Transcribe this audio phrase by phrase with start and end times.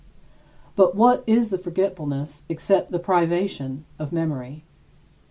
[0.75, 4.65] But what is forgetfulness except the privation of memory?